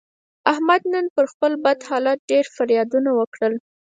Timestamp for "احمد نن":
0.51-1.05